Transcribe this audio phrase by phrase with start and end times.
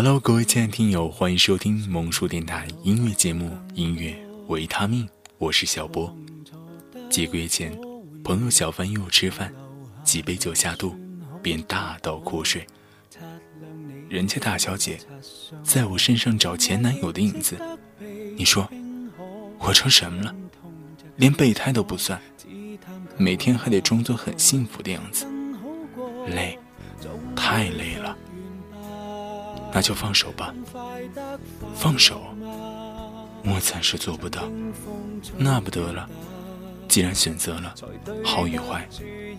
[0.00, 5.04] Hello，各位亲爱的听友，欢迎收听萌叔电台音乐节目《音乐维他命》，
[5.38, 6.16] 我是小波。
[7.10, 7.76] 几个月前，
[8.22, 9.52] 朋友小凡约我吃饭，
[10.04, 10.94] 几杯酒下肚，
[11.42, 12.64] 便大倒苦水。
[14.08, 15.00] 人家大小姐
[15.64, 17.58] 在我身上找前男友的影子，
[18.36, 18.70] 你说
[19.58, 20.32] 我成什么了？
[21.16, 22.22] 连备胎都不算，
[23.16, 25.26] 每天还得装作很幸福的样子，
[26.28, 26.56] 累，
[27.34, 28.16] 太累了。
[29.72, 30.54] 那就放手吧，
[31.74, 32.20] 放手，
[33.44, 34.42] 我暂时做不到，
[35.36, 36.08] 那不得了。
[36.88, 37.74] 既然选择了，
[38.24, 38.88] 好与坏，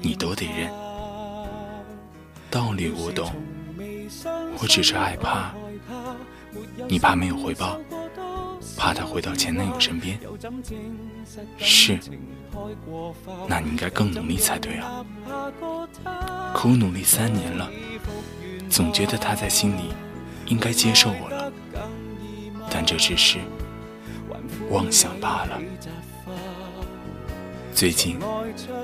[0.02, 0.72] 你都得认。
[2.52, 3.34] 道理我懂，
[4.62, 5.52] 我只是害怕，
[6.88, 7.80] 你怕没有回报，
[8.78, 10.20] 怕他回到前男友身边。
[11.58, 12.00] 是，
[13.48, 15.04] 那你应该更努力才对啊。
[16.54, 17.70] 可我努力三年了，
[18.70, 19.92] 总觉得他在心里。
[20.50, 21.52] 应该接受我了，
[22.72, 23.38] 但这只是
[24.72, 25.61] 妄想罢了。
[27.73, 28.19] 最近，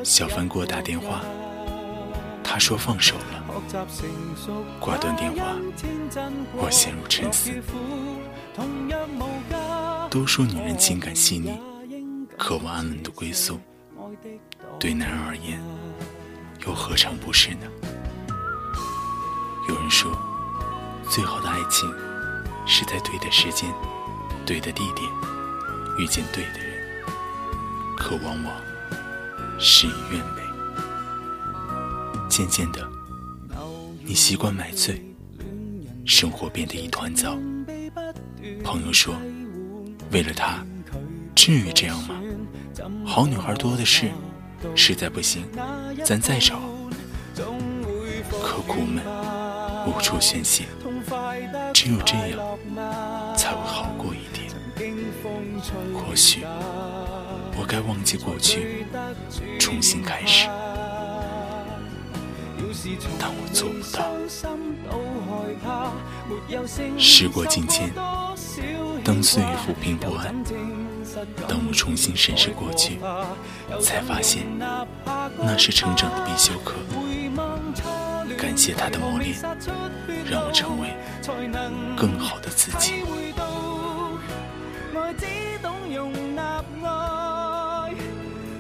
[0.04, 1.22] 小凡给我打电话，
[2.44, 3.44] 他说放手了。
[4.80, 5.56] 挂断电话，
[6.54, 7.52] 我陷入沉思。
[10.10, 11.60] 都说女人情感细腻，
[12.38, 13.60] 渴望安稳的归宿，
[14.80, 15.60] 对男人而言，
[16.66, 17.68] 又何尝不是呢？
[19.68, 20.16] 有人说。
[21.10, 21.94] 最好的爱情，
[22.66, 23.72] 是在对的时间、
[24.46, 25.10] 对的地点
[25.98, 27.06] 遇见对的人，
[27.96, 28.54] 可往往
[29.60, 30.42] 事与愿违。
[32.28, 32.86] 渐渐的，
[34.04, 35.02] 你习惯买醉，
[36.06, 37.38] 生活变得一团糟。
[38.64, 39.16] 朋友说，
[40.12, 40.66] 为了他，
[41.34, 42.16] 至于这样吗？
[43.06, 44.12] 好女孩多的是，
[44.76, 45.46] 实在不行，
[46.04, 46.60] 咱再找。
[48.44, 49.04] 可苦闷，
[49.88, 50.66] 无处宣泄。
[51.76, 52.40] 只有这样，
[53.36, 54.50] 才会好过一点。
[55.94, 56.46] 或许，
[57.58, 58.86] 我该忘记过去，
[59.60, 60.48] 重新开始，
[63.20, 64.06] 但我做不到。
[66.98, 67.92] 时过境迁，
[69.04, 70.34] 当岁月抚平不安，
[71.46, 73.00] 当我重新审视过去，
[73.82, 74.44] 才发现，
[75.38, 76.76] 那是成长的必修课。
[78.38, 79.36] 感谢他的磨练，
[80.30, 80.94] 让我成为
[81.98, 83.04] 更好的自己。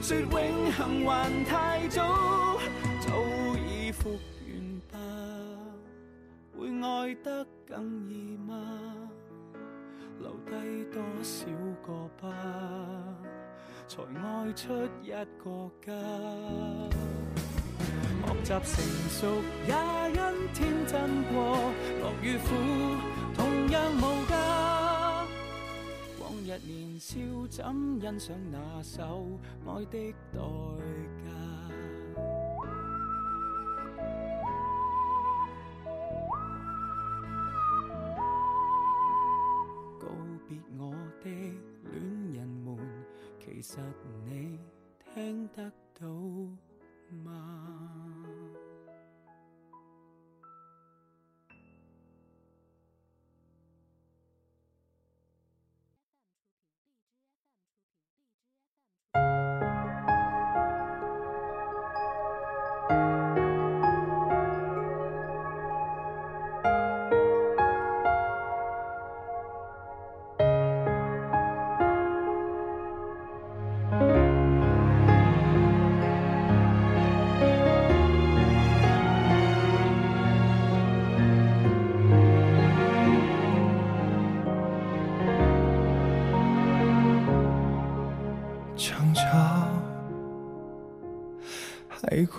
[0.02, 2.59] 说永恒还太早，
[3.02, 3.09] 早
[3.58, 5.00] 已复原吧？
[6.56, 8.53] 会爱得更易吗？
[10.19, 11.47] 留低多少
[11.84, 12.30] 个疤，
[13.88, 14.72] 才爱出
[15.02, 15.09] 一
[15.44, 15.92] 个家？
[18.25, 19.74] 学习成熟也
[20.09, 20.19] 因
[20.53, 20.94] 天真
[21.34, 21.36] 过，
[22.02, 22.46] 乐与苦
[23.36, 24.34] 同样无价。
[26.19, 27.16] 往日年少
[27.50, 27.66] 怎
[28.02, 29.28] 欣赏那首
[29.66, 30.40] 爱的代
[31.24, 31.54] 价？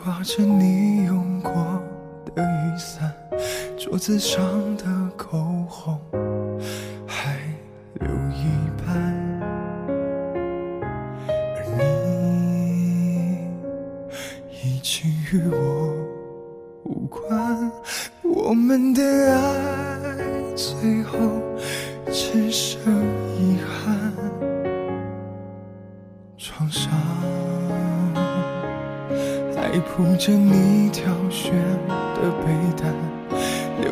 [0.06, 1.53] 挂着你用过
[2.32, 3.12] 的雨伞，
[3.76, 4.41] 桌子上
[4.76, 4.85] 的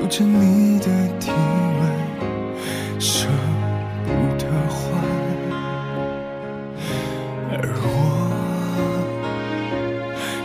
[0.04, 0.84] 抱着你的
[1.18, 1.30] 体
[1.80, 3.26] 温，舍
[4.04, 4.76] 不得换。
[7.48, 7.88] 而我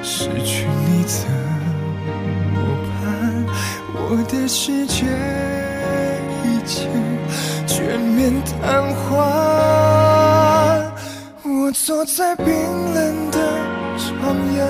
[0.02, 1.28] 失去你怎
[2.54, 2.56] 么
[3.02, 3.04] 办？
[3.96, 5.04] 我的世界。
[6.46, 6.88] 已经
[7.68, 9.08] 全面瘫痪。
[11.44, 13.38] 我坐在冰冷的
[13.98, 14.66] 床沿，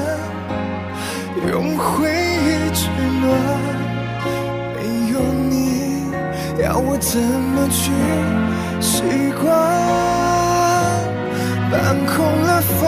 [1.48, 2.90] 用回忆取
[3.22, 3.59] 暖。
[6.70, 7.92] 要我怎么去
[8.80, 9.02] 习
[9.42, 9.50] 惯？
[11.72, 11.74] 搬
[12.06, 12.80] 空了房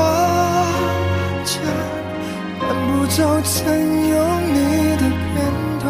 [1.43, 1.59] 间，
[2.59, 3.57] 搬不走曾
[4.07, 4.15] 有
[4.53, 4.57] 你
[4.97, 5.33] 的片
[5.79, 5.83] 段，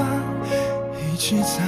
[0.95, 1.59] 一直在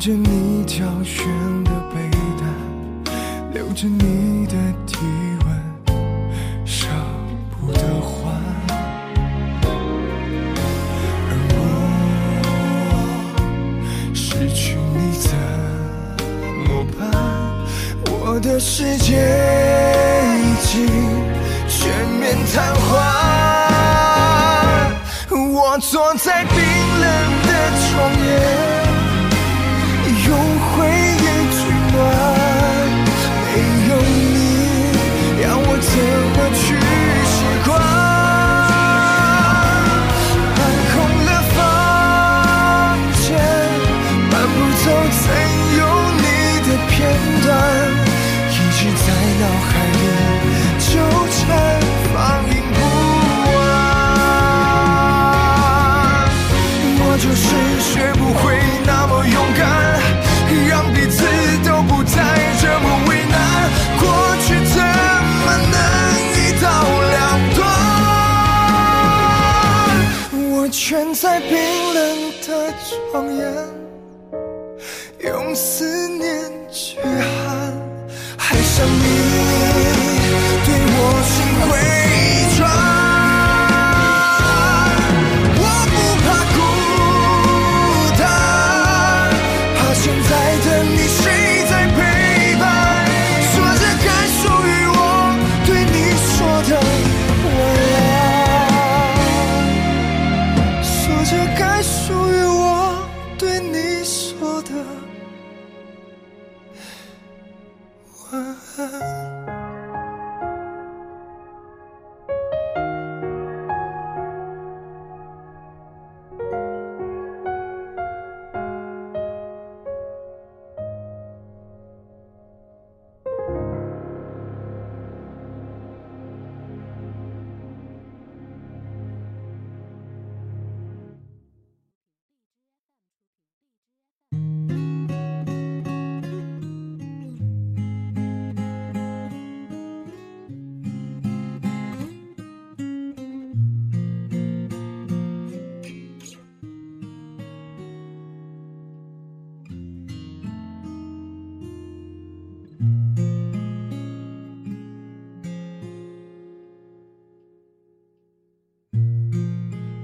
[0.00, 1.26] 着你挑选
[1.62, 2.00] 的被
[2.38, 3.12] 单，
[3.52, 4.54] 留着你的
[4.86, 5.29] 体温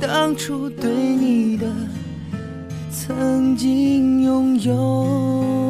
[0.00, 1.66] 当初对你的
[2.90, 5.69] 曾经拥有。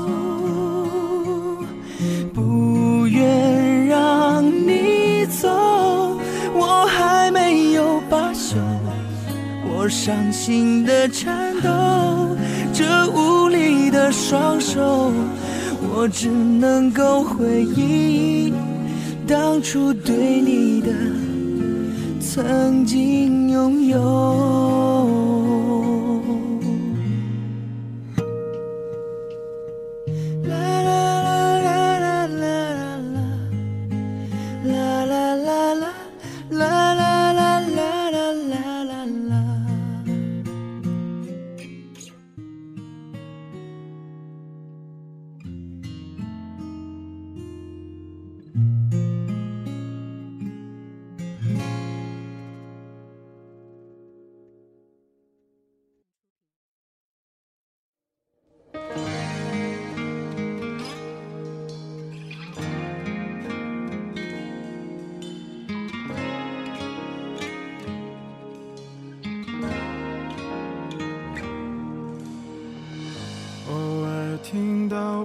[3.21, 5.47] 愿让你走，
[6.55, 8.57] 我还没有罢休，
[9.63, 11.69] 我伤心的颤抖。
[12.73, 15.11] 这无力的双手，
[15.93, 18.51] 我只能够回忆
[19.27, 20.89] 当初对你的
[22.19, 25.00] 曾经拥有。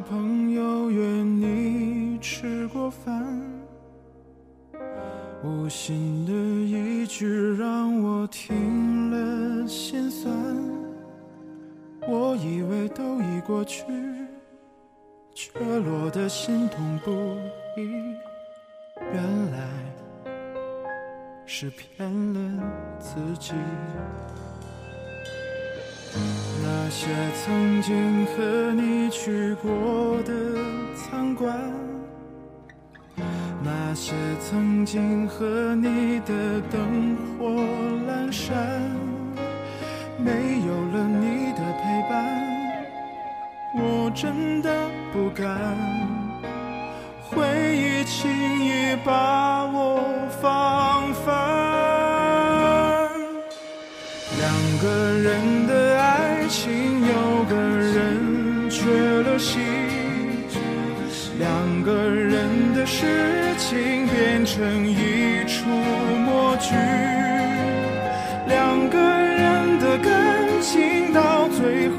[0.00, 3.42] 朋友约你吃过饭，
[5.42, 7.26] 无心的一句
[7.56, 10.34] 让我听了心酸。
[12.08, 13.84] 我以为都已过去，
[15.34, 17.10] 却落得心痛不
[17.80, 17.90] 已。
[19.12, 19.68] 原来
[21.44, 22.62] 是骗了
[22.98, 23.52] 自己。
[26.62, 27.06] 那些
[27.44, 30.32] 曾经和你去过的
[30.94, 31.54] 餐馆，
[33.62, 37.46] 那些曾经和你的灯火
[38.08, 38.56] 阑珊，
[40.18, 40.30] 没
[40.66, 42.14] 有了你的陪伴，
[43.74, 45.44] 我真的不敢。
[47.28, 47.44] 回
[47.76, 48.30] 忆轻
[48.64, 50.00] 易把我
[50.40, 51.26] 放翻。
[54.38, 54.44] 两
[54.80, 54.86] 个
[55.18, 55.55] 人
[56.48, 58.84] 情，有个人缺
[59.22, 59.60] 了心；
[61.38, 66.74] 两个人的事情变成一出默剧；
[68.46, 70.12] 两个人的感
[70.60, 71.94] 情到最后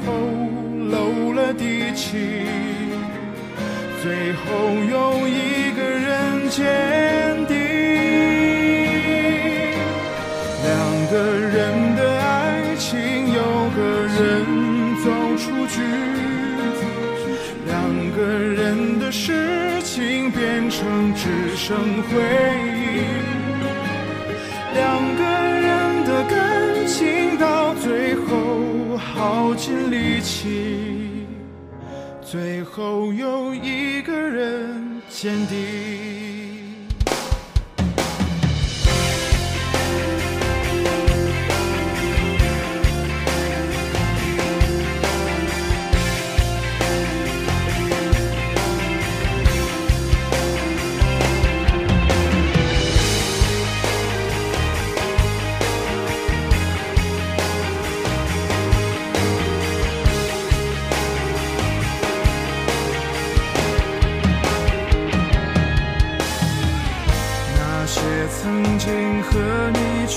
[0.90, 2.16] 漏了底气，
[4.02, 4.44] 最后
[4.90, 6.64] 有一个人坚
[21.68, 23.04] 成回忆；
[24.72, 31.26] 两个人的感情到最后耗尽力气，
[32.22, 36.47] 最后有一个人坚定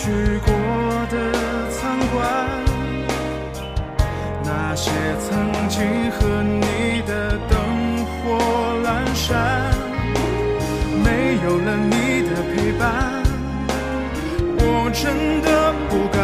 [0.03, 0.51] 去过
[1.11, 1.15] 的
[1.69, 2.17] 餐馆
[4.43, 4.89] 那些
[5.19, 8.19] 曾经和你的灯火
[8.83, 9.29] 阑珊
[11.03, 12.81] 没有了你的陪伴
[14.57, 15.03] 我真
[15.43, 16.20] 的不敢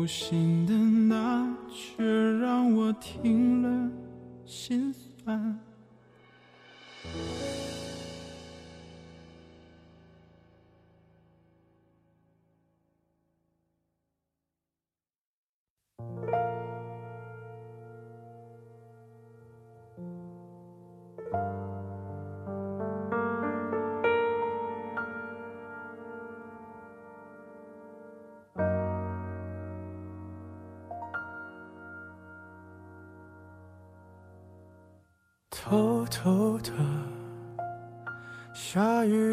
[0.00, 2.02] 无心的那却
[2.38, 3.90] 让我听了
[4.46, 5.60] 心酸。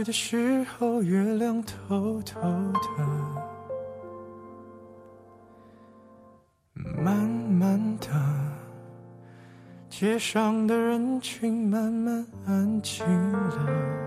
[0.08, 3.06] 的时候，月亮偷偷的，
[7.04, 8.08] 慢慢的，
[9.90, 14.07] 街上的人群慢慢安静了。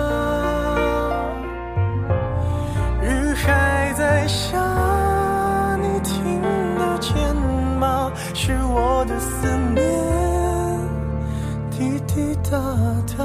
[12.51, 12.59] 滴滴答
[13.17, 13.23] 答，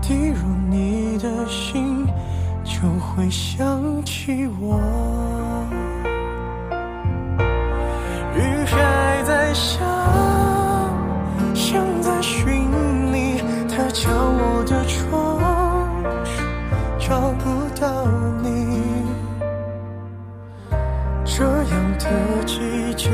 [0.00, 2.06] 滴入你的心，
[2.62, 4.78] 就会想起我。
[8.36, 9.80] 雨还在下，
[11.52, 12.70] 像在寻
[13.12, 15.40] 你，它敲我的窗，
[17.00, 18.06] 找不到
[18.40, 18.46] 你。
[21.24, 22.04] 这样的
[22.46, 23.10] 季节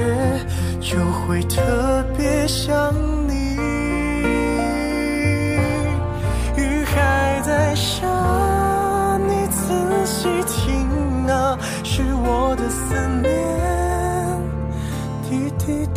[0.81, 3.22] 就会特别想你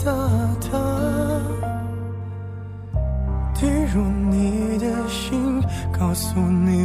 [0.06, 0.16] 滴答
[0.72, 0.78] 答，
[3.56, 5.60] 滴入你的心，
[5.92, 6.85] 告诉你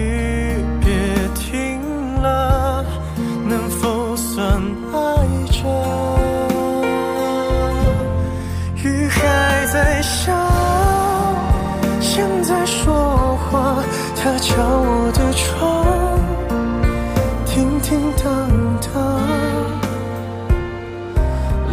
[14.23, 15.83] 他，敲我的窗，
[17.43, 18.27] 叮叮当
[18.93, 18.93] 当。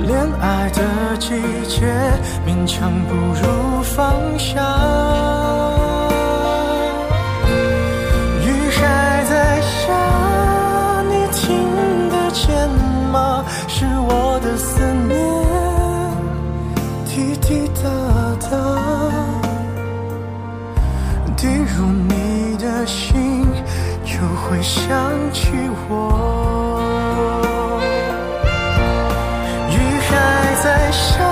[0.06, 1.28] 恋爱的季
[1.68, 1.84] 节，
[2.46, 5.67] 勉强不如放下。
[24.48, 24.88] 会想
[25.30, 25.52] 起
[25.88, 26.80] 我。
[29.70, 29.76] 雨
[30.08, 30.10] 还
[30.62, 31.22] 在下，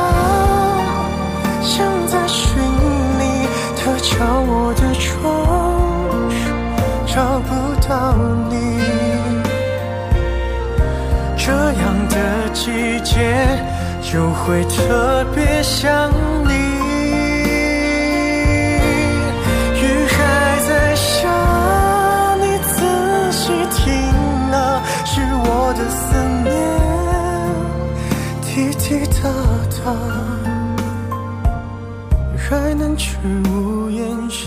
[1.63, 2.61] 像在寻
[3.19, 5.25] 你，它敲我的窗，
[7.07, 7.51] 找不
[7.89, 8.15] 到
[8.51, 8.55] 你。
[11.39, 12.15] 这样的
[12.53, 13.15] 季节
[14.03, 16.11] 就会特别想
[16.45, 16.86] 你。
[25.69, 26.55] 我的思念。
[28.43, 29.29] 滴滴答
[29.83, 29.91] 答，
[32.39, 33.17] 还能去
[33.51, 34.47] 屋檐下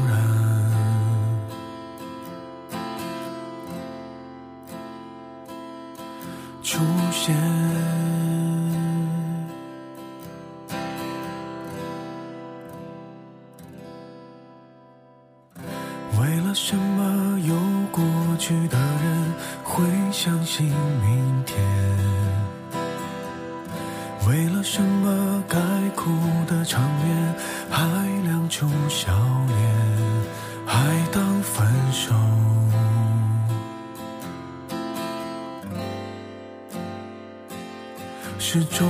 [38.53, 38.85] 是种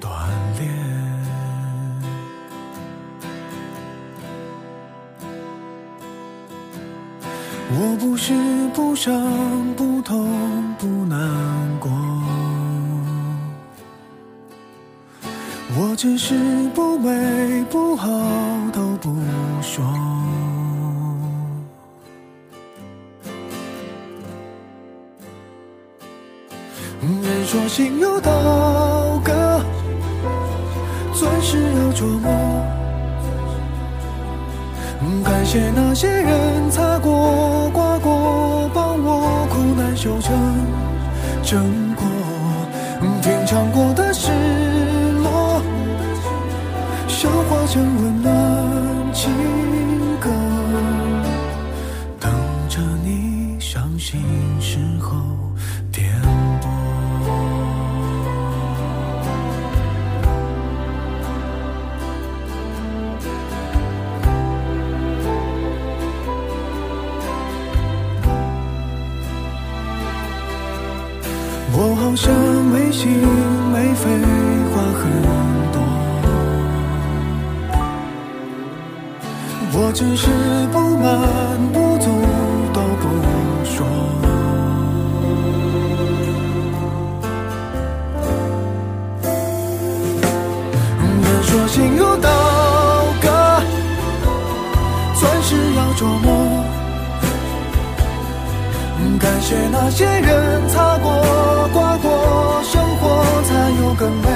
[0.00, 0.08] 锻
[0.58, 0.66] 炼。
[7.68, 8.32] 我不是
[8.72, 9.14] 不伤
[9.76, 11.18] 不痛不难
[11.78, 11.90] 过，
[15.76, 16.34] 我只是
[16.74, 18.08] 不美不好
[18.72, 19.14] 都不
[19.60, 19.84] 说。
[27.22, 28.32] 人说心有刀，
[31.54, 32.28] 是要琢磨。
[35.24, 40.34] 感谢那些人擦过、刮过，帮我苦难修成
[41.44, 42.04] 正果。
[43.22, 44.03] 品尝过的
[99.18, 101.10] 感谢那些人擦过、
[101.72, 104.28] 刮过，生活才有更美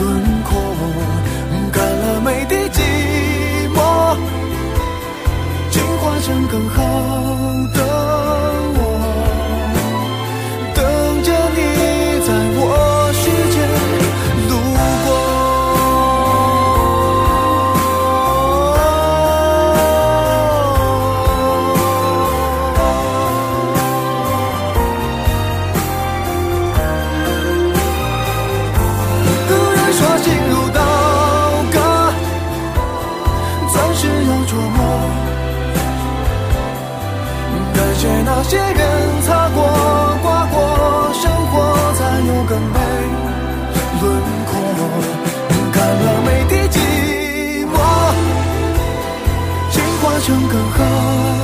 [0.00, 1.15] 轮廓。
[50.76, 51.35] Go.